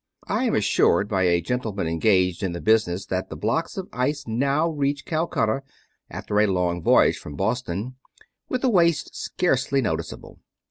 I 0.27 0.45
am 0.45 0.55
assured 0.55 1.07
by 1.07 1.25
a 1.25 1.41
gentleman 1.41 1.85
engaged 1.85 2.41
in 2.41 2.53
the 2.53 2.59
business 2.59 3.05
that 3.05 3.29
the 3.29 3.35
blocks 3.35 3.77
of 3.77 3.87
ice 3.93 4.23
now 4.25 4.67
reach 4.67 5.05
Calcutta, 5.05 5.61
after 6.09 6.43
the 6.43 6.51
long 6.51 6.81
voyage 6.81 7.19
from 7.19 7.35
Boston, 7.35 7.97
with 8.49 8.63
a 8.63 8.69
waste 8.69 9.15
scarcely 9.15 9.79
noticeable. 9.79 10.39